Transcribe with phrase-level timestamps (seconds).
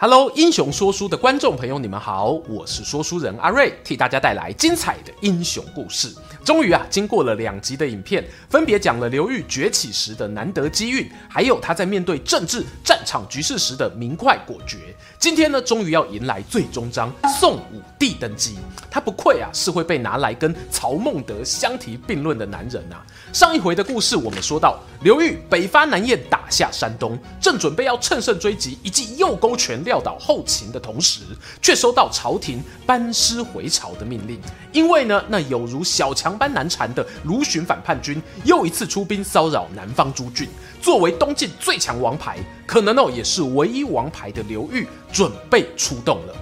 [0.00, 6.14] Hello，英雄说书的观众朋友，你们好，我是说书人阿瑞，替大家带来精彩的英雄故事。
[6.44, 14.78] 终于啊，经过了两集的影片，分别讲了刘裕崛起时的难得机运，还有他在面对政治战场局势时的明快果决。
[15.18, 18.56] 今天呢，终于要迎来最终章，宋武帝登基。
[18.88, 23.04] 他不愧啊，是会被拿来跟曹孟德相提并论的男人、啊。
[23.32, 31.20] 上一回的故事我们说到，刘裕北伐南燕，打下山东，正准备要乘胜追击，一记右勾拳撂倒后秦的同时，
[31.60, 34.40] 却收到朝廷班师回朝的命令。
[34.72, 40.48] 因为呢，那有如小强般难缠的卢循反叛军又一次出兵骚扰南方诸郡。
[40.80, 46.34] 作为东晋最强王牌，可能哦也是唯一王牌的刘裕，准备出动了。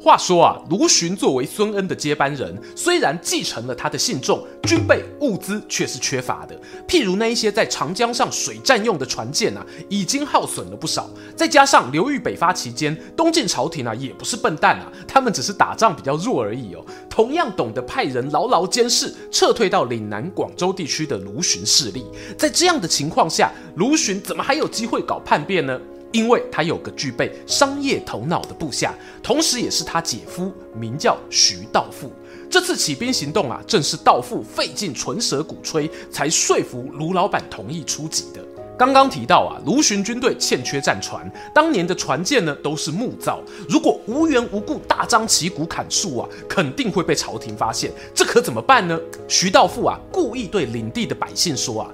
[0.00, 6.56] 话说啊，卢循作为孙恩的接班人，虽然继承了他的信众，军备物资却是缺乏的。
[6.86, 11.10] 譬如那一些在长江上水战用的船舰啊，已经耗损了不少。
[11.34, 16.84] 再加上刘裕北伐期间，东晋朝廷啊也不是笨蛋啊，他们只是打仗比较弱而已哦。
[17.10, 22.06] 同样懂得派人牢牢监视撤退到岭南、广州地区的卢循势力。
[22.36, 25.78] 在这样的情况下，卢循怎么还有机会搞叛变呢？
[26.12, 32.10] 因为他有个具备商业头脑的部下，同时也是他姐夫，名叫徐道富。
[32.50, 38.40] 这次起兵行动啊，正是道富费尽唇舌鼓吹，才说服卢老板同意出击的。
[38.78, 47.92] 刚刚提到啊，卢循军队欠缺战船，当年的船舰呢都是木造，如果无缘无故大张旗鼓砍树啊，肯定会被朝廷发现。
[48.14, 48.98] 这可怎么办呢？
[49.26, 51.90] 徐道富啊，故意对领地的百姓说啊。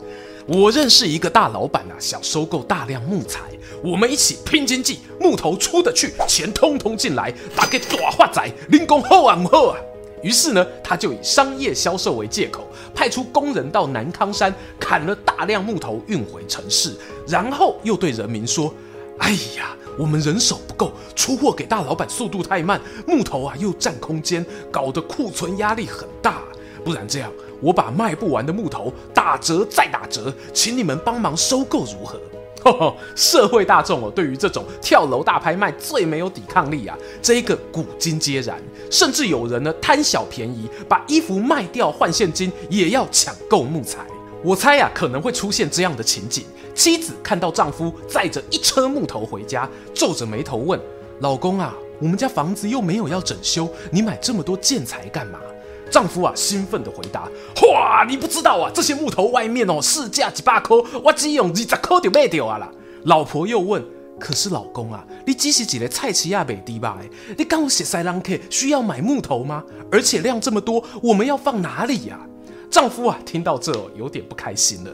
[0.46, 3.40] 我认识一个大老板啊，想收购大量木材，
[3.84, 9.76] 我们一起拼经济，木头出得去，钱通通进来，打给大发仔，零工厚啊厚啊。
[10.22, 16.94] 于是呢，他就以商业销售为借口，派出工人到南康山砍了大量木头运回城市，
[17.28, 18.72] 然后又对人民说
[19.20, 26.40] ：“哎呀，我们人手不够，出货给大老板速度太慢，木头啊又占空间，搞得库存压力很大。
[26.82, 27.30] 不然这样。”
[27.60, 32.18] 我把卖不完的木头打折再打折，请你们帮忙收购如何？
[32.64, 36.96] 呵呵，社会大众哦，对于这种跳楼大拍卖最没有抵抗力啊！
[37.20, 38.60] 这个古今皆然，
[38.90, 44.06] 甚至有人呢贪小便宜，把衣服卖掉换现金，也要抢购木材。
[44.42, 46.44] 我猜呀、啊，可能会出现这样的情景：
[46.74, 50.80] 妻子看到丈夫载着一车木头回家，皱着眉头问
[51.20, 55.38] 老公啊：“我们家房子又没有要整修，你买这么多建材干嘛？”
[55.90, 57.28] 丈夫啊，兴奋地回答
[57.72, 62.68] ：“哇，你不知道啊，这些木头外面哦，市价几百块，我只用二十块就卖掉啊啦。”
[63.04, 63.84] 老婆又问
[64.18, 66.94] ：“可是老公啊，你只是几个菜市仔卖猪肉，
[67.36, 69.62] 你刚写塞人客需要买木头吗？
[69.92, 72.26] 而且量这么多，我们要放哪里呀、啊？”
[72.70, 74.90] 丈夫啊，听到这有点不开心了。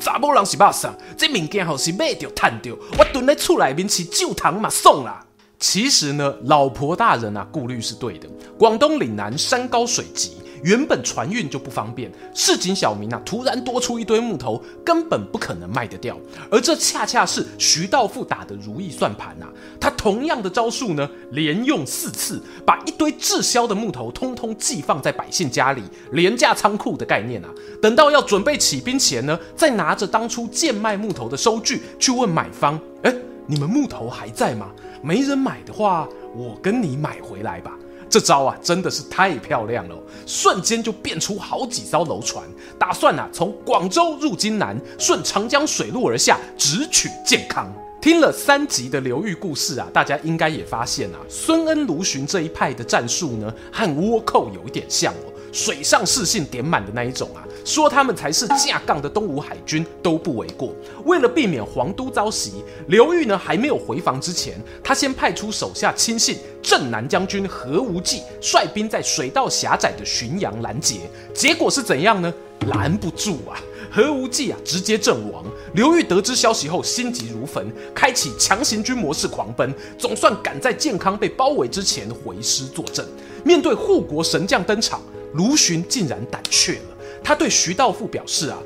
[0.00, 5.25] 查某人是肉送，这物件好是卖掉赚掉，我蹲在厝里面吃酒堂嘛送啦。
[5.58, 8.28] 其实呢，老婆大人啊，顾虑是对的。
[8.58, 16.18] 广东岭南山高水急，原本船运就不方便，市井小民啊，突然多出一堆木头，根本不可能卖得掉。
[16.50, 19.48] 而这恰恰是徐道富打的如意算盘啊！
[19.80, 27.48] 他同样的招数呢，连用四次，把一堆滞销的木头通通寄放在百姓家里，廉价仓库的概念啊。
[27.80, 33.14] 等到要准备起兵前呢，再拿着当初贱卖木头的收据去问买方：哎，
[33.46, 34.70] 你们木头还在吗？
[35.06, 37.78] 没人买的话，我跟你买回来吧。
[38.10, 39.96] 这招啊，真的是太漂亮了，
[40.26, 42.44] 瞬间就变出好几艘楼船，
[42.76, 47.72] 打算啊从广州入京南，顺长江水路而下，直取健康。
[48.06, 57.42] 听了三集的刘裕故事啊，大家应该也发现啊，孙恩、卢循这一派的战术呢，和倭寇有一点像哦，水上士气点满的那一种啊。
[57.64, 60.72] 说他们才是架杠的东吴海军都不为过。
[61.04, 64.54] 为了避免皇都遭袭，刘裕呢还没有回防之前，
[64.84, 71.10] 他先派出手下亲信镇南将军何无忌率兵在水道狭窄的浔阳拦截。
[71.34, 72.32] 结果是怎样呢？
[72.68, 73.58] 拦不住啊！
[73.96, 75.42] 何无忌啊直接阵亡。
[75.72, 83.06] 刘裕得知消息后心急如焚，开启强行军模式狂奔，总算赶在建康被包围之前回师坐镇。
[83.42, 85.00] 面对护国神将登场，
[85.32, 86.96] 卢循竟然胆怯了。
[87.24, 88.58] 他对徐道富表示啊，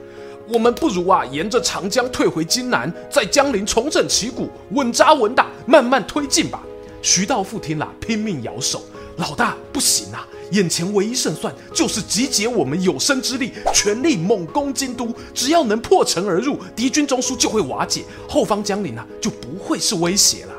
[0.48, 6.60] 我们不如啊沿着长江退回荆南，在江陵重整旗鼓，稳扎稳打，慢慢推进吧。
[7.02, 8.82] 徐道富听了拼命摇手，
[9.16, 10.26] 老大不行啊！
[10.52, 15.14] 眼前唯一胜算就是集结我们有生之力，全力猛攻京都。
[15.32, 20.52] 只要能破城而入，敌军中枢就会瓦解，后方将领啊就不会是威胁了。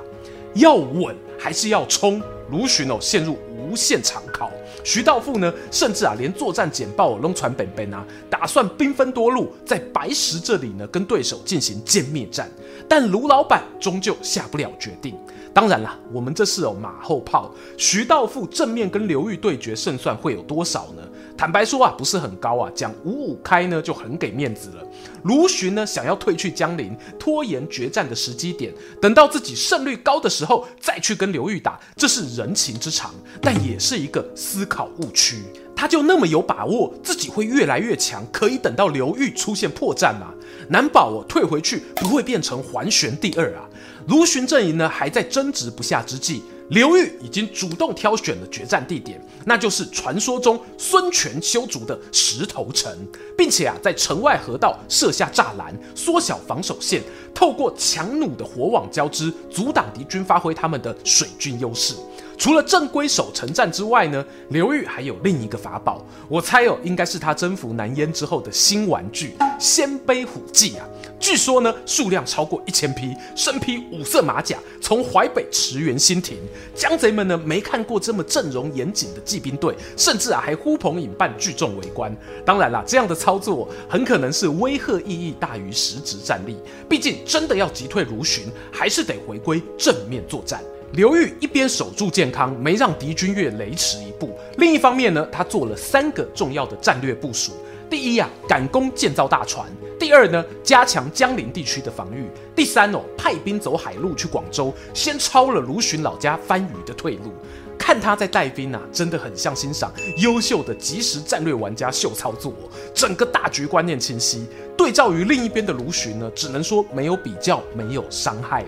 [0.53, 2.21] 要稳还是要冲？
[2.51, 4.51] 卢循哦陷入无限长考。
[4.83, 12.49] 徐道富呢，甚至啊连作战简报都传本本啊，打算兵分多路，在白石这里呢跟对手进行歼灭战。
[12.87, 15.15] 但卢老板终究下不了决定。
[15.53, 17.53] 当然啦，我们这是有马后炮。
[17.77, 21.03] 徐道富正面跟刘裕对决，胜算会有多少呢？
[21.37, 22.71] 坦白说啊，不是很高啊。
[22.73, 24.83] 讲五五开呢，就很给面子了。
[25.23, 35.43] 卢循呢，想要退去江陵，拖延决战的时机点，等到自己胜率高的时候再去跟刘裕打，这是人情之常，但也是一个思考误区。
[35.75, 40.31] 他就那么有把握自己会越来越强，可以等到刘裕出现破绽吗？
[40.71, 43.67] 难保我退回去不会变成桓玄第二啊！
[44.07, 52.89] 卢循阵营呢还在争执不下之际，刘裕已经主动挑选了决战地点，那就是传说中孙权修筑的石头城，
[53.37, 57.03] 并且啊在城外河道设下栅栏，缩小防守线，
[57.35, 61.95] 透过强弩的火网交织，阻挡敌军发挥他们的水军优势。
[62.41, 70.89] 除了正规守城战之外呢，刘裕还有另一个法宝，我猜哦，应该是他征服南燕之后的新玩具——鲜卑虎骑啊。
[71.19, 76.35] 据说呢，数量超过一千匹，身披五色马甲，从淮北驰援新亭。
[76.73, 82.11] 江贼们呢，没看过这么阵容严谨的骑兵队，甚至啊，还呼朋引伴，聚众围观。
[82.43, 86.57] 当然啦，这样的操作很可能是威吓意义大于实质战力。
[86.89, 90.59] 毕竟，真的要击退卢循，还是得回归正面作战。
[90.93, 94.27] 刘裕一边守住健康，没让敌军越雷池一步；
[94.57, 97.53] 另一方面呢，他做了三个重要的战略部署：
[97.89, 99.65] 第一呀、啊，赶工建造大船；
[99.97, 107.31] 第二呢，加强江陵地区的防御；第三哦，派兵走海路去广州，先抄了卢循老家番禺的退路。
[107.77, 112.53] 看他在带兵啊，真的很像欣赏优秀的即时战略玩家秀操作，
[112.93, 114.45] 整个大局观念清晰。
[114.77, 118.67] 对照于另一边的卢循呢，只能说没有比较，没有伤害了。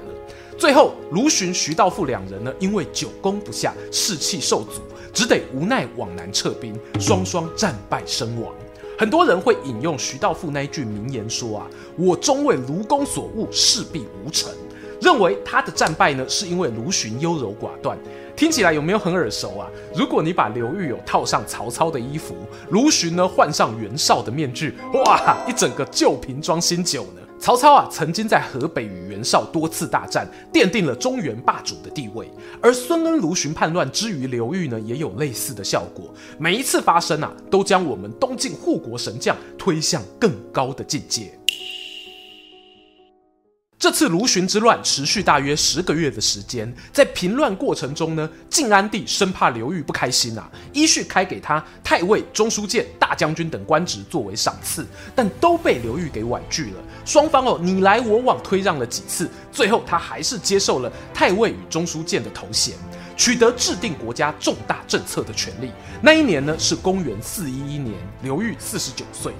[0.58, 8.54] 最后，卢循、徐道富两人呢，因为久攻不下，士气受阻，只得无奈往南撤兵，双双战败身亡。
[8.98, 11.68] 很多人会引用徐道富那一句名言说啊
[11.98, 14.52] ：“我终为卢公所误，势必无成。”
[15.02, 17.98] 认为他的战败呢，是因为卢循优柔寡断。
[18.38, 19.68] 听起来有没有很耳熟啊？
[19.94, 22.36] 如果你把刘裕有套上曹操的衣服，
[22.70, 27.22] 卢循呢换上袁绍的面具，哇，一整个旧瓶装新酒呢。
[27.40, 32.32] 曹操啊，曾经在河北与袁绍多次大战，奠定了中原霸主的地位。
[32.62, 36.14] 而孙恩、卢循叛乱之于刘裕呢，也有类似的效果。
[36.40, 41.38] 每一次发生啊，都将我们东晋护国神将推向更高的境界。
[43.84, 56.78] 这次卢循之乱持续大约十个月的时间，在平乱过程中呢，晋安帝生怕刘裕不开心啊，依序开给他太尉、中书监、大将军等官职作为赏赐，但都被刘裕给婉拒了。
[57.04, 62.74] 双方哦，你来我往推让了几次，最后他还是接受了太尉与中书监的头衔，
[63.18, 65.70] 取得制定国家重大政策的权利。
[66.02, 69.34] 那一年呢，是公元四一一年，刘裕四十九岁。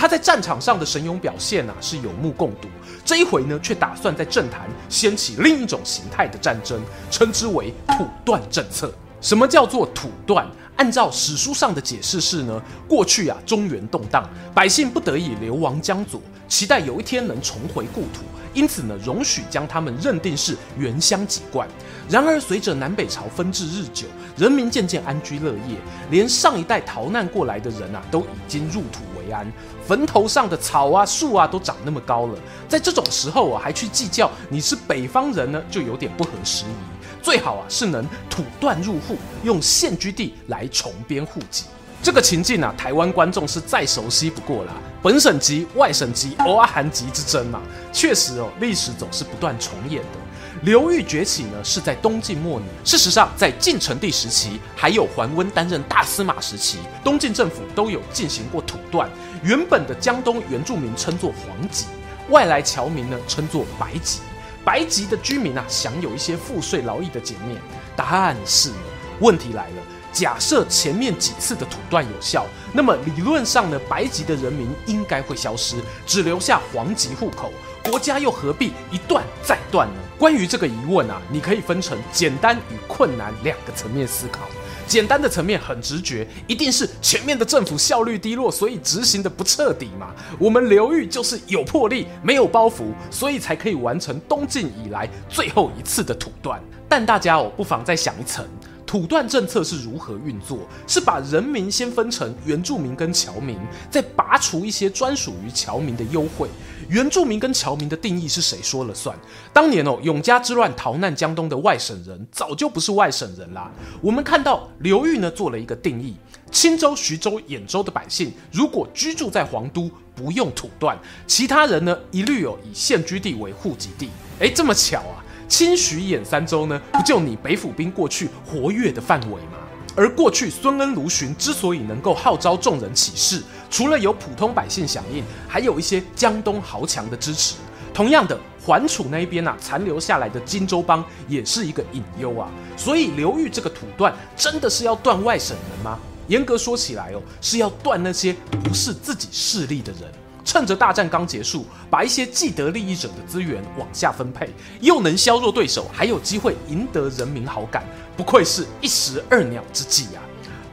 [0.00, 2.68] 他在战场上的神勇表现啊，是有目共睹。
[3.04, 6.80] 这一回呢，却打算在政坛掀起另一种形态的战争，
[7.10, 8.90] 称之为土断政策。
[9.20, 10.46] 什么叫做土断？
[10.76, 16.18] 按照史书上的解释是呢，过去啊，中原动荡，百姓不得已流亡江左，
[16.48, 18.22] 期待有一天能重回故土，
[18.54, 21.68] 因此呢，容许将他们认定是原乡籍贯。
[22.08, 24.06] 然而，随着南北朝分治日久，
[24.38, 25.76] 人民渐渐安居乐业，
[26.10, 29.50] 连上一代逃难过来的人啊，都已经入土为安。
[29.86, 37.22] 坟头上的草啊、树啊都长那么高了，在这种时候啊，还去计较你是北方人呢，就有点不合时宜。
[37.22, 41.64] 最好啊是能土断入户，用现居地来重编户籍。
[42.02, 44.72] 这个情境啊，台湾观众是再熟悉不过了。
[45.02, 47.60] 本省籍、外省籍、欧阿韩籍之争嘛，
[47.92, 50.18] 确实哦，历史总是不断重演的。
[50.62, 52.68] 刘裕崛起呢，是在东晋末年。
[52.84, 59.08] 事实上，在晋成帝时期，还有桓温担任大司马时期，东晋政府都有进行过土断。
[59.42, 61.86] 原本的江东原住民称作黄籍，
[62.28, 64.20] 外来侨民呢称作白籍。
[64.62, 67.58] 白籍的居民啊，享有一些赋税劳役的减免。
[67.96, 68.76] 答案是呢，
[69.20, 69.76] 问题来了。
[70.12, 77.50] 假设前面几次的土断有效，那么理论上呢，白籍的人民应该会消失，只留下黄籍户口。
[77.82, 79.94] 国家又何必一断再断呢？
[80.18, 84.40] 关于这个疑问啊，你可以分成简单与困难两个层面思考。
[84.86, 90.12] 简单的层面很直觉，一定是前面的政府效率低落，所以执行的不彻底嘛。
[90.36, 96.60] 我们刘裕就是有魄力，没有包袱，所以才可以完成东晋以来最后一次的土断。
[96.88, 98.44] 但大家哦，不妨再想一层。
[98.90, 100.58] 土断政策是如何运作？
[100.84, 103.56] 是把人民先分成原住民跟侨民，
[103.88, 106.48] 再拔除一些专属于侨民的优惠。
[106.88, 109.16] 原住民跟侨民的定义是谁说了算？
[109.52, 113.70] 当年哦，永嘉之乱逃难江东的外省人早就不是外省人啦。
[114.00, 116.16] 我们看到刘裕呢做了一个定义：
[116.50, 120.96] 青州、徐州、兖州的百姓，如果居住在皇都，不用土断；
[121.28, 124.10] 其他人呢，一律有以现居地为户籍地。
[124.40, 125.22] 哎，这么巧啊！
[125.50, 129.58] 清徐兖三州呢，不就你北府兵过去活跃的范围吗？
[129.96, 137.56] 而过去孙恩卢循之所以能够号召众人起事，除了有普通百姓响应，还有一些江东豪强的支持。
[137.92, 142.48] 同样的，桓楚那一边啊，残留下来的荆州帮也是一个隐忧啊。
[142.76, 145.98] 所以刘裕这个土断，真的是要断外省人吗？
[146.28, 150.02] 严格说起来哦，是要断那些不是自己势力的人。
[150.44, 154.48] 趁着大战刚结束，把一些既得利益者的资源往下分配，
[154.80, 157.84] 又能削弱对手，还有机会赢得人民好感，
[158.16, 160.22] 不愧是一石二鸟之计啊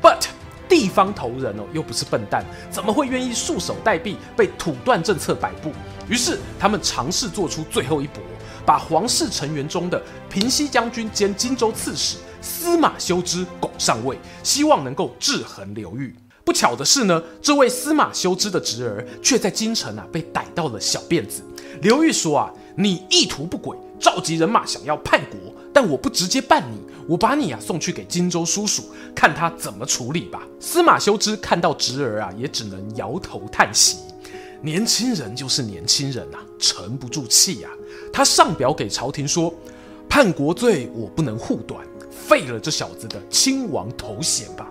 [0.01, 0.25] ！But
[0.69, 5.71] 地方头人哦，又不是笨蛋，怎么会愿意束手待毙，被土断政策摆布？
[6.09, 8.21] 于是他们尝试做出最后一搏，
[8.65, 16.13] 把皇室成员中的平西将军兼荆州刺史司马修之拱上位，希望能够制衡刘裕。
[16.47, 21.41] 不巧的是呢，这位司马修之的侄儿却在京城啊被逮到了小辫子。
[21.81, 25.37] 刘裕说啊，你意图不轨，召集人马想要叛国，
[25.73, 28.81] 但我不直接办你，我把你啊送去给荆州叔叔，
[29.13, 30.47] 看他怎么处理吧。
[30.57, 33.97] 司马修之看到侄儿啊，也只能摇头叹息。
[34.61, 37.75] 年轻人就是年轻人呐、啊，沉不住气呀、啊。
[38.13, 39.53] 他上表给朝廷说，
[40.07, 44.69] 叛国罪我不能护短，废了这小子的亲王头衔吧。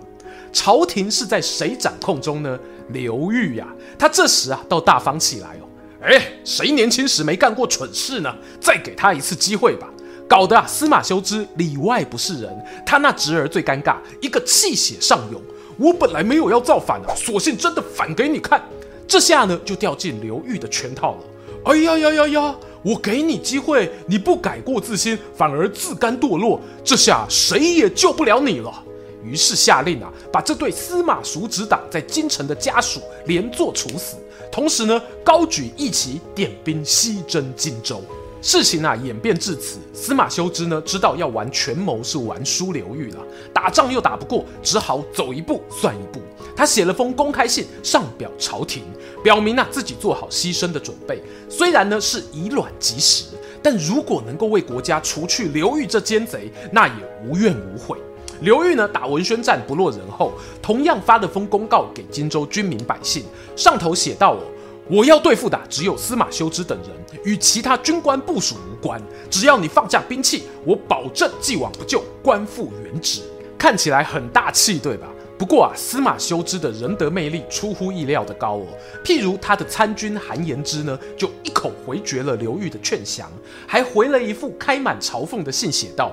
[0.51, 2.57] 朝廷是在谁掌控中呢？
[2.89, 3.67] 刘裕呀，
[3.99, 5.67] 他这时啊倒大方起来哦。
[6.01, 8.33] 哎，谁年轻时没干过蠢事呢？
[8.59, 9.87] 再给他一次机会吧。
[10.27, 15.41] 搞得啊司马修之里外不是人，他那侄儿最尴尬，一个气血上涌。
[15.77, 18.61] 我本来没有要造反啊，索性真的反给你看。
[19.07, 21.19] 这下呢就掉进刘裕的圈套了。
[21.65, 22.55] 哎呀呀呀呀！
[22.83, 28.83] 我给你机会，你不改过自新，反而自甘堕落，这下谁也救不了你了。
[29.23, 34.17] 于是下令啊，把这对司马叔侄党在京城的家属连坐处死，
[34.51, 38.01] 同时呢，高举义旗，点兵西征荆州。
[38.39, 43.17] 事情啊演变至此，司马修之呢知道要玩权谋是玩输刘裕了，
[43.51, 46.21] 打仗又打不过，只好走一步算一步。
[46.55, 48.83] 他写了封公开信上表朝廷，
[49.23, 51.21] 表明啊自己做好牺牲的准备。
[51.49, 53.25] 虽然呢是以卵击石，
[53.61, 56.93] 但如果能够为国家除去刘裕这奸贼，那也
[57.25, 57.97] 无怨无悔。
[58.41, 63.23] 刘裕呢，打文宣战不落人后，同样发了封公告给荆州军民百姓，
[63.55, 64.41] 上头写道：“哦，
[64.89, 69.01] 我要对付的只有司马修之等人，与其他军官部署无关。
[69.29, 73.21] 只要你放下兵器，我保证既往不咎，官复原职。”
[73.57, 75.07] 看起来很大气，对吧？
[75.35, 78.67] 不过啊，司马修之的仁德魅力出乎意料的高哦。
[79.03, 83.31] 譬如他的参军韩延之呢，就一口回绝了刘裕的劝降，
[83.65, 86.11] 还回了一副开满嘲讽的信，写道。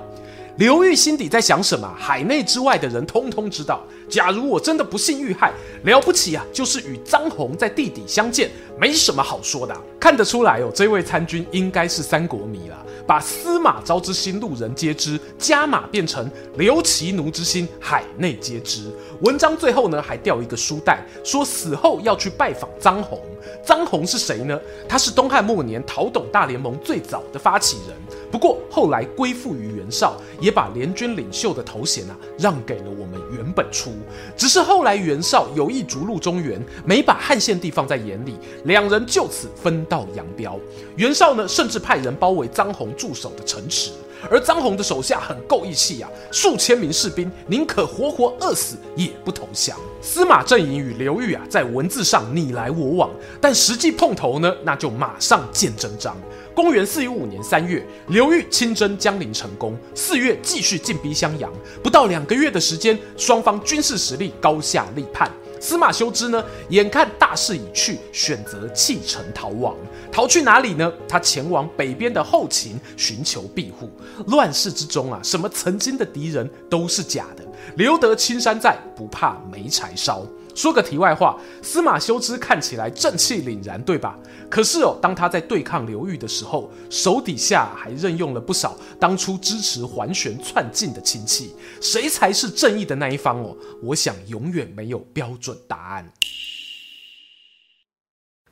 [0.57, 1.93] 刘裕心底在想什么？
[1.97, 3.81] 海内之外的人通通知道。
[4.09, 5.51] 假如我真的不幸遇害，
[5.83, 9.75] 了不起啊，就是与张宏在地底相见，没什么好说的。
[9.99, 18.91] 看得出来哦，这位参军应该是三国迷了，把司马昭之心，路人皆知，加码变成刘其奴之心，海内皆知。
[19.21, 23.19] 文章最后呢，还掉一个书袋，说死后要去拜访张宏。
[23.65, 24.59] 张宏是谁呢？
[24.87, 27.95] 他是东汉末年讨董大联盟最早的发起人，
[28.31, 33.94] 不过后来归附于袁绍，也把联军领袖的头衔啊让给了我们袁本初。
[34.35, 38.35] 只是后来袁绍有意逐鹿中原，没把汉献帝放在眼里，
[38.65, 40.59] 两人就此分道扬镳。
[40.95, 43.91] 袁绍呢，甚至派人包围张宏驻守的城池。
[44.31, 49.77] 而张宏的手下很够义气呀，数千名士兵宁可活活饿死也不投降。
[50.01, 56.17] 司马阵营与刘裕啊，在文字上你来我往，但实际碰头呢，那就马上见真章。
[56.55, 61.51] 公元四一五年三月，刘裕亲征江陵成功，四月继续进逼襄阳，
[61.83, 65.29] 不到两个月的时间，双方军事实力高下立判。
[65.59, 69.75] 司马修之呢，眼看大势已去，选择弃城逃亡。
[70.11, 70.89] 逃去哪里呢？
[71.09, 73.89] 他前往北边的后秦寻求庇护。
[74.27, 77.43] 乱世之中啊，什么曾经的敌人都是假的。
[77.75, 80.25] 留得青山在，不怕没柴烧。
[80.55, 84.17] 说个题外话，司马修之看起来正气凛然，对吧？
[84.49, 91.53] 可是哦，当他在对抗刘裕的时候，手底下还任用了不少当初支持桓玄篡晋的亲戚。
[91.81, 93.55] 谁才是正义的那一方哦？
[93.83, 96.09] 我想永远没有标准答案。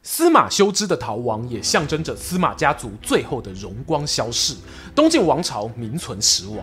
[0.06, 4.54] 司马修之的逃亡，也象征着司马家族最后的荣光消逝，
[4.94, 6.58] 东晋王朝名存实亡。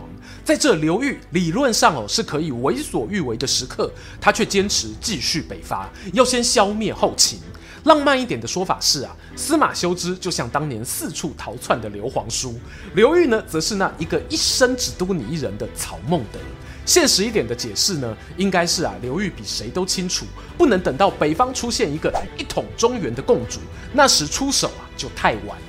[0.45, 7.39] 在这刘裕理论上哦是可以为所欲为的时刻，他却坚持继续北伐，要先消灭后秦。
[7.85, 12.61] 浪漫一点的说法是啊，司马修之就像当年四处逃窜的刘皇叔，
[12.95, 16.39] 刘裕呢，则是那一个一生只督你一人的曹孟德。
[16.87, 20.27] 现实一点的解释呢，应该是啊，刘裕比谁都清楚，
[20.59, 23.61] 不能等到北方出现一个一统中原的共主，
[23.93, 25.67] 那时出手啊就太晚了。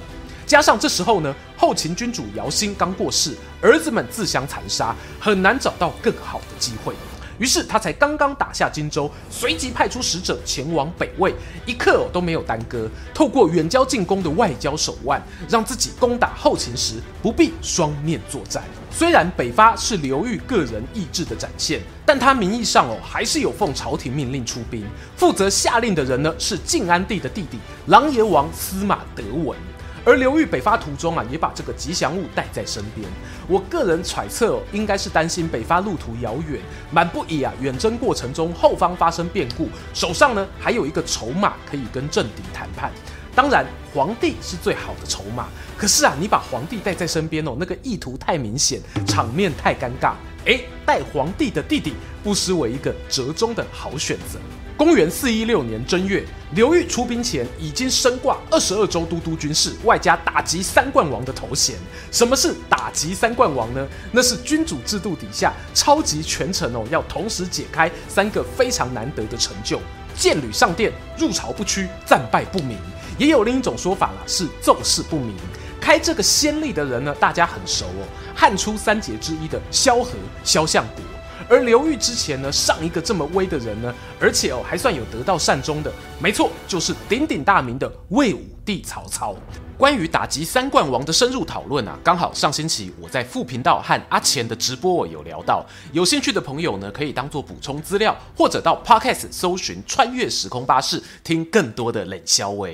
[0.48, 6.94] 加上这时候呢，后秦君主姚兴刚过世，儿子们自相残杀，很难找到更好的机会。
[7.41, 11.33] 于是他才刚刚打下荆州，随即派出使者前往北魏，
[11.65, 12.88] 一刻都没有耽搁。
[13.15, 15.19] 透过远交近攻的外交手腕，
[15.50, 18.63] 让自己攻打后秦时不必双面作战。
[18.91, 24.86] 虽然北伐是刘裕个人意志的展现，但他名义上哦还是有奉朝廷命令出兵。
[25.15, 27.57] 负责下令的人呢是晋安帝的弟弟
[27.88, 29.57] 琅琊王司马德文。
[30.03, 33.08] 而刘裕北伐途中啊，也把这个吉祥物带在身边。
[33.48, 36.60] 我个人揣测，应该是担心北伐路途遥远，
[36.91, 42.91] 满不以啊远征过程中后方发生变故，手上呢还有一个筹码可以跟政敌谈判。
[43.34, 45.48] 当然，皇帝是最好的筹码。
[45.77, 50.13] 可是啊，你把皇帝带在身边哦，那个意图太明显，场面太尴尬。
[50.46, 51.93] 诶，带皇帝的弟弟
[52.24, 54.39] 不失为一个折中的好选择。
[54.83, 61.75] 公元四一六年正月，刘裕出兵前已经身挂二十二州都督军事，外加打击三冠王的头衔。
[62.09, 63.88] 什么是打击三冠王呢？
[64.11, 69.79] 那是君主制度底下超级权臣哦，要同时解开三个非常难得的成就：
[70.17, 72.75] 剑履上殿、入朝不屈、战败不明。
[73.19, 75.35] 也有另一种说法啦，是奏事不明。
[75.79, 81.03] 开这个先例的人呢，大家很熟哦，汉初三杰之一的萧何、萧相国。
[81.50, 89.36] 而刘裕之前呢，上一个这么威的人呢，而且哦还算有得到善终的，没错，就是鼎鼎大名的魏武帝曹操。
[89.77, 102.67] 关于打击三冠王的深入讨论啊，刚好上星期我在副频道和阿钱的直播有聊到，有兴趣的朋友呢，可以当做补充资料，或者到 Podcast 搜寻“穿越时空巴士”听更多的冷笑话。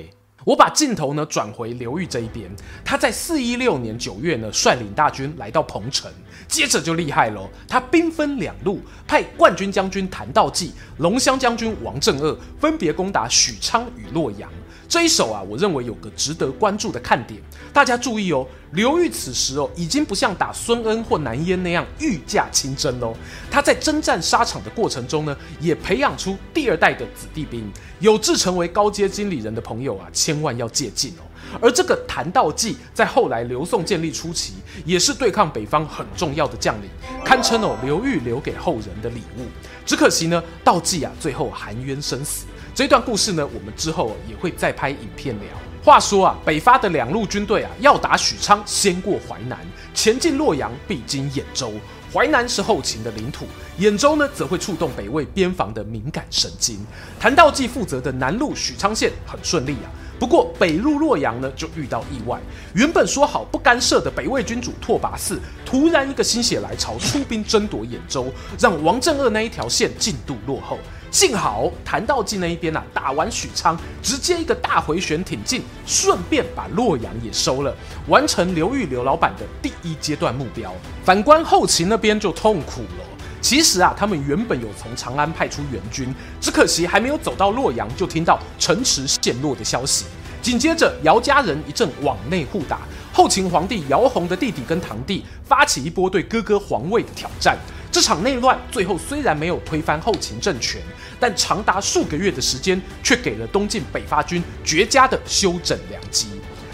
[0.44, 2.50] 我把镜头呢转回刘裕这一边，
[2.86, 6.10] 他在四一六年九月呢率领大军来到彭城，
[6.48, 14.50] 接着就厉害喽，他兵分两路，派冠军将军谭道济、龙骧将军王镇恶分别攻打许昌与洛阳。
[14.88, 17.42] 这一手啊，我认为有个值得关注的看点，
[17.74, 23.14] 大家注意哦，刘裕此时哦已经不像打孙恩或南燕那样御驾亲征喽，
[23.52, 27.70] 他在征战沙场的过程中呢，也培养出第二代的子弟兵，
[28.00, 31.24] 有志成为高阶经理人的朋友啊，千万要借鉴哦。
[31.62, 36.90] 而这个谭道济在后来刘宋建立初期，也是对抗北方很重要的将领，
[37.26, 39.46] 堪称哦刘裕留给后人的礼物。
[39.86, 42.46] 只可惜呢，道济啊最后含冤身死。
[42.78, 45.48] 这段故事呢，我们之后也会再拍影片聊。
[45.84, 49.58] 话说啊，北伐的两路军队啊，要打许昌，先过淮南，
[49.96, 51.74] 前进洛阳必经兖州。
[52.14, 53.48] 淮南是后秦的领土，
[53.80, 56.78] 兖州呢则会触动北魏边防的敏感神经。
[57.20, 62.40] 谭道济负责的南路许昌线很顺利啊，不过北路洛阳呢就遇到意外。
[62.76, 70.78] 原本说好不干涉的北魏君主拓跋嗣，突然一个心血来潮出兵争夺兖州，让王正鄂那一条线进度落后。
[71.10, 77.74] 幸好谭道济那一边啊，打完许昌，直接一个大回旋挺进，顺便把洛阳也收了，
[78.08, 80.74] 完成刘裕刘老板的第一阶段目标。
[81.04, 83.06] 反观后秦那边就痛苦了。
[83.40, 90.06] 其实啊，他们原本有从长安派出援军，只可惜还没有走到洛阳，就听到城池陷落的消息。
[90.42, 92.80] 紧接着，姚家人一阵往内互打，
[93.14, 97.58] 后秦皇帝姚泓的弟弟跟堂弟发起一波对哥哥皇位的挑战。
[97.98, 100.80] 这场内乱最后虽然没有推翻后秦政权，
[101.20, 106.28] 但长达数个月的时间却给了东晋北伐军绝佳的休整良机。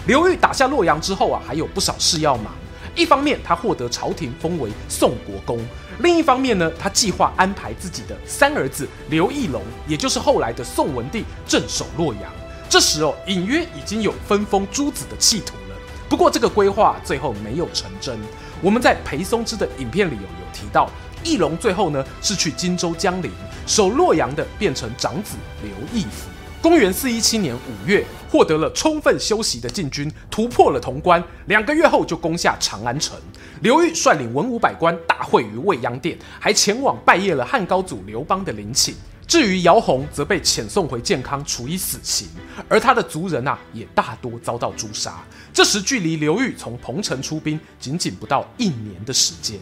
[0.06, 2.52] 刘裕打下洛阳之后啊，还有不少事要忙。
[2.94, 5.58] 一方面，他获得朝廷封为宋国公；
[6.00, 12.30] 另一方面呢，他计划安排自己的三儿子刘义隆，也就是后来的宋文帝镇守洛阳。
[12.68, 15.76] 这时哦，隐约已经有分封诸子的企图了。
[16.06, 18.14] 不过，这个规划最后没有成真。
[18.60, 20.90] 我们在裴松之的影片里有有提到。
[21.24, 23.30] 翼龙最后呢是去荆州江陵
[23.66, 26.28] 守洛阳的，变成长子刘义府。
[26.60, 33.16] 公元四一七年五月，获得了充分休息的晋军突破了潼关，两个月后就攻下长安城。
[33.60, 38.94] 刘裕率领文武百官大会于未央殿，还前往拜谒了汉高祖刘邦的陵寝。
[39.26, 42.28] 至于姚泓，则被遣送回建康处以死刑，
[42.68, 45.22] 而他的族人啊也大多遭到诛杀。
[45.52, 49.58] 这时距离刘裕从彭城出兵，仅仅不到一年的时间。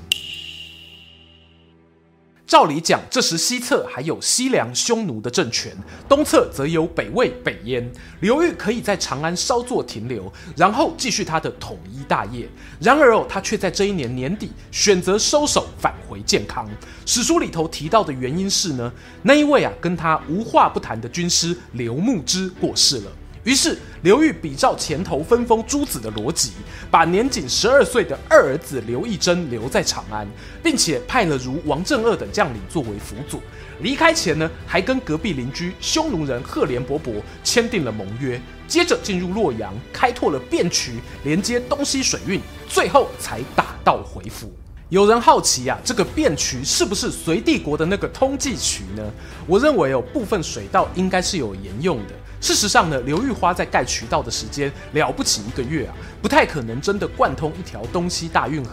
[2.45, 5.75] 照理讲，这时西侧还有西凉匈奴的政权，
[6.09, 7.91] 东侧则有北魏、北燕。
[8.21, 12.47] 刘裕可以在长安稍作停留，然后继续他的统一大业。
[12.79, 16.69] 然而哦，他却在这一年年底选择收手，返回建康。
[17.07, 23.11] 史书里头提到的原因是呢，那一位啊跟他无话不谈的军师刘牧之过世了。
[23.45, 26.53] 于是刘裕比照前头分封诸子的逻辑，
[26.91, 30.27] 把年仅十二岁的二儿子刘义珍留在长安，
[30.63, 33.41] 并且派了如王正二等将领作为辅佐。
[33.81, 38.41] 离开前呢，还跟隔壁邻居匈奴人赫连勃勃签订了盟约。
[38.69, 44.51] 接着进入洛阳，开拓了汴渠，连接东西水运，最后才打道回府。
[44.89, 49.03] 有人好奇啊，这个汴渠是不是隋帝国的那个通济渠呢？
[49.47, 52.15] 我认为有部分水道应该是有沿用的。
[52.43, 58.73] 事实上呢，刘裕花在盖渠道的时间了不起一个月啊，不太可能真的贯通一条东西大运河。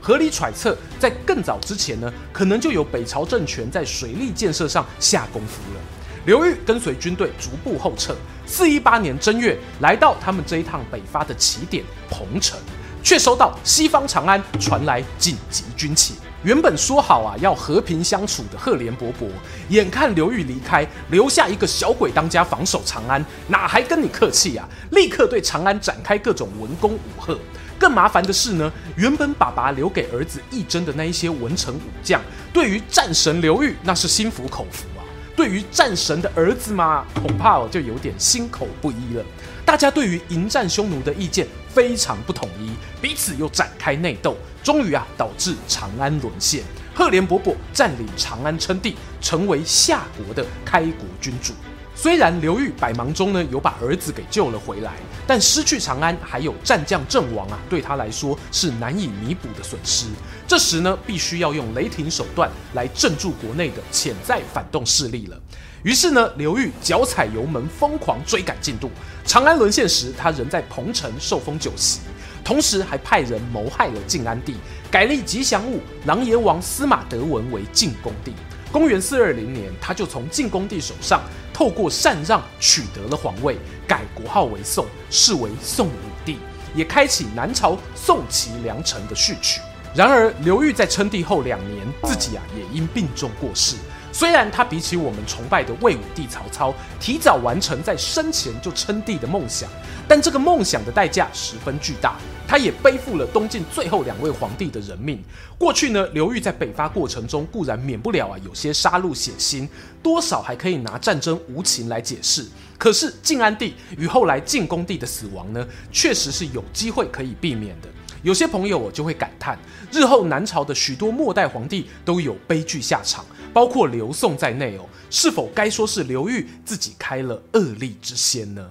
[0.00, 5.80] 合理揣测，在更早之前呢，可能就有北朝政权在水利建设上下功夫了。
[6.26, 12.58] 刘裕跟随军队逐步后撤，四一八年正月，来到他们这一趟北伐的起点彭城，
[13.00, 16.16] 却收到西方长安传来紧急军情。
[16.44, 19.28] 原本说好啊要和平相处的赫连勃勃，
[19.70, 24.68] 眼看刘裕离开，留下一个小鬼当家防守长安，哪还跟你客气啊？
[24.90, 27.34] 立刻对长安展开各种文攻武吓。
[27.78, 32.20] 更麻烦的是呢，原本爸爸留给儿子义珍的那一些文臣武将，
[32.52, 35.00] 对于战神刘裕那是心服口服啊。
[35.34, 39.24] 对于战神的儿子嘛，恐怕哦就有点心口不一了。
[39.64, 46.64] 大家对于迎战匈奴的意见非常不统一，彼此又展开内斗，终于啊导致长安沦陷。
[46.92, 51.52] 赫连勃勃占领长安称帝，成为夏国的开国君主。
[51.96, 54.94] 虽然刘裕百忙中呢有把儿子给救了回来，
[55.28, 60.06] 但失去长安还有战将阵亡啊，对他来说是难以弥补的损失。
[60.46, 65.40] 这时呢，必须要用雷霆手段来镇住国内的潜在反动势力了。
[65.84, 68.90] 于是呢，刘裕脚踩油门，疯狂追赶进度。
[69.24, 72.00] 长安沦陷时，他仍在彭城受封酒席，
[72.44, 74.54] 同时还派人谋害了晋安帝，
[74.90, 78.32] 改立吉祥物琅琊王司马德文为晋恭帝。
[78.70, 85.90] 公元四二零年，他就从晋恭帝手上透过禅让取得了皇位，改国号为宋，是为宋武
[86.24, 86.38] 帝，
[86.74, 89.60] 也开启南朝宋齐梁陈的序曲。
[89.94, 93.76] 然而，刘裕在称帝后两年，自己啊也因病重过世。
[94.10, 99.68] 虽然他比起我们崇拜的魏武帝曹操，提早完成在生前就称帝的梦想，
[100.08, 105.22] 但这个梦想的代价十分巨大，他也背负了东晋最后两位皇帝的人命。
[105.58, 109.68] 过去呢，刘裕在北伐过程中固然免不了啊有些杀戮血腥，
[110.02, 112.46] 多少还可以拿战争无情来解释。
[112.76, 117.88] 可是晋安帝与后来晋恭帝的死亡呢，确实是有机会可以避免的。
[118.22, 119.58] 有些朋友我就会感叹，
[119.92, 123.24] 日后南朝的许多末代皇帝都有悲剧下场。
[123.52, 128.68] 包括刘宋在内哦，是否该说是刘裕自己开了恶例之先呢？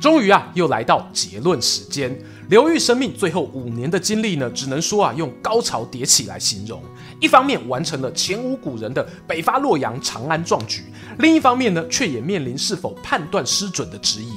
[0.00, 2.18] 终于啊，又来到结论时间。
[2.48, 6.82] 刘裕生命最后五年的经历呢，只能说啊，用高潮迭起来形容。
[7.20, 10.84] 一方面完成了前无古人的北伐洛阳、长安壮举，
[11.18, 14.32] 另一方面呢，却也面临是否判断失准的质疑。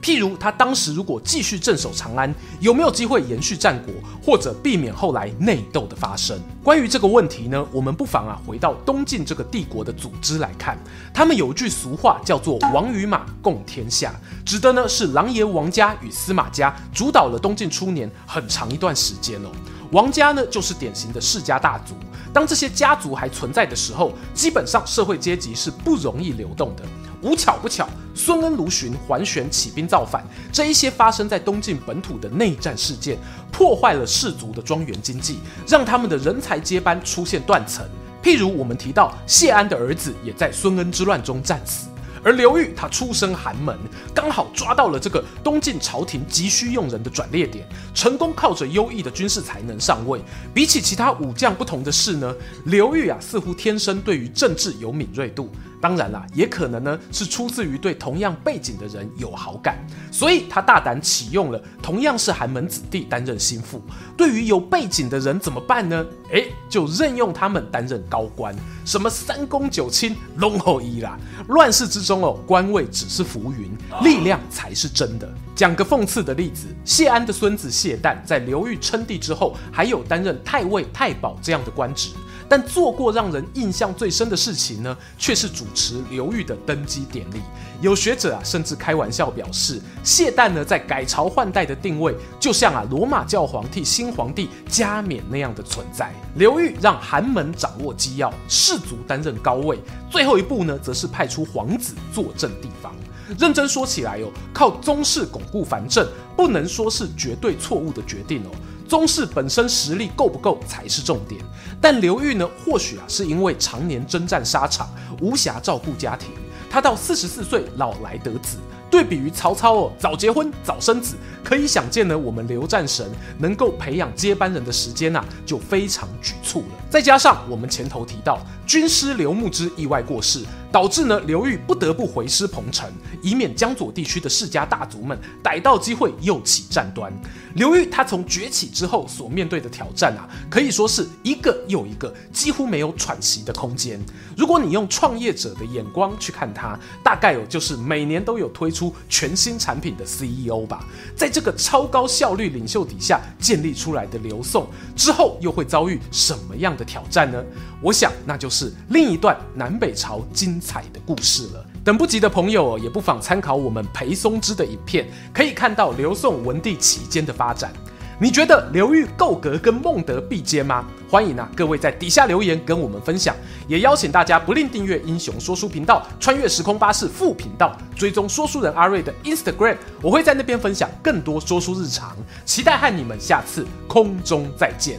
[0.00, 6.38] 譬如他当时如果继续镇守长安，有没有机会延续战果，或者避免后来内斗的发生？
[6.62, 10.78] 关于这个问题呢，我们不妨啊回到东晋这个帝国的组织来看。
[11.12, 14.14] 他们有一句俗话叫做“王与马，共天下”，
[14.46, 19.50] 指的呢是琅琊王家与司马家主导了东晋初年很长一段时间哦。
[19.90, 21.94] 王家呢就是典型的世家大族，
[22.32, 26.84] 当这些家族还存在的时候，基本上社会阶级是不容易流动的。
[27.22, 33.18] 无巧不巧，孙恩、卢循、桓玄起兵造反，这一些发生在东晋本土的内战事件，
[33.50, 37.84] 破坏了士族的庄园经济，让他们的人才接班出现断层。
[38.22, 41.88] 譬如我们提到谢安的儿子也在孙恩之乱中战死。
[42.24, 43.78] 而刘裕他出身寒门，
[44.12, 50.20] 刚好抓到了这个东晋朝廷急需用人的转捩点，成功靠着优异的军事才能上位。
[50.52, 55.48] 比起其他武将不同的是呢，刘裕啊似乎天生对于政治有敏锐度。
[55.80, 59.78] 当然啦，也可能呢是出自于对同样背景的人有好感，
[60.10, 63.80] 所以他大胆启用了同样是寒门子弟担任心腹。
[64.16, 66.04] 对于有背景的人怎么办呢？
[66.32, 71.18] 诶，就任用他们担任高官，什么三公九卿、龙后一啦。
[71.48, 73.70] 乱世之中哦，官位只是浮云，
[74.02, 75.32] 力量才是真的。
[75.54, 82.10] 讲个讽刺的例子，谢安的孙子谢旦在刘裕称帝之后，还有担任太尉、太保这样的官职。
[82.48, 87.40] 但做过让人印象最深的事情呢，却是主持刘裕的登基典礼。
[87.80, 96.12] 有学者啊，甚至开玩笑表示，谢旦呢在改朝换代的定位，就像啊罗马教皇替新皇帝加冕那样的存在。
[96.36, 99.78] 刘裕让寒门掌握机要，士族担任高位，
[100.10, 102.92] 最后一步呢，则是派出皇子坐镇地方。
[103.38, 108.50] 认真说起来哦，靠宗室巩固藩镇，不能说是绝对错误的决定哦。
[108.88, 111.40] 宗室本身实力够不够才是重点。
[111.80, 114.88] 但刘裕呢，或许啊是因为常年征战沙场，
[115.20, 116.30] 无暇照顾家庭。
[116.70, 118.58] 他到四十四岁老来得子，
[118.90, 126.66] 对比于曹操哦，早结婚早生子，可以想见呢，我们刘战神能够培养接班人的时间呐、啊，就非常局促了。
[126.90, 130.44] 再加上我们前头提到军师刘牧之意外过世。
[130.70, 132.90] 导致呢，刘裕不得不回师彭城，
[133.22, 137.12] 以免江左地区的世家大族们逮到机会又起战端。
[137.54, 143.98] 刘裕他从崛起之后所面对的挑战啊，可以说是一个又一个，几乎没有喘息的空间。
[144.36, 150.86] 如果你用创业者的眼光去看他，大概有就是每年都有推出全新产品的 CEO 吧。
[151.16, 157.42] 在这个超高效率领袖底下建立出来的刘宋之后，又会遭遇什么样的挑战呢？
[157.80, 161.64] 我想，那就是另一段南北朝精彩的故事了。
[161.84, 167.72] 等不及的朋友也不妨参考我们裴松之的影片，可以看到刘宋文帝期间的发展。
[168.20, 170.84] 你觉得刘裕够格跟孟德比肩吗？
[171.08, 173.34] 欢迎啊，各位在底下留言跟我们分享，
[173.68, 184.98] 也邀请大家不吝订阅英雄说书频道、穿越时空巴士副频道，追踪说书人阿瑞的 Instagram，我会在那边分享更多说书日常，期待和你们下次空中再见。